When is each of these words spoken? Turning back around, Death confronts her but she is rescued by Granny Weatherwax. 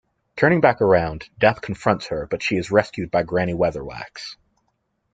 Turning 0.35 0.59
back 0.59 0.81
around, 0.81 1.29
Death 1.37 1.61
confronts 1.61 2.07
her 2.07 2.25
but 2.25 2.41
she 2.41 2.55
is 2.55 2.71
rescued 2.71 3.11
by 3.11 3.21
Granny 3.21 3.53
Weatherwax. 3.53 4.35